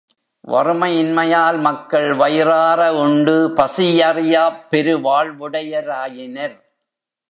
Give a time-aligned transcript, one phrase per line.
[0.41, 6.57] வறுமை இன்மையால், மக்கள் வயிறார உண்டு பசியறியாப் பெருவாழ்வுடையராயினர்.